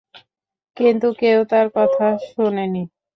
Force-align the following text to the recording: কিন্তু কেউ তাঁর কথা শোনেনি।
কিন্তু 0.77 1.07
কেউ 1.19 1.39
তাঁর 1.51 1.67
কথা 1.77 2.05
শোনেনি। 2.27 2.83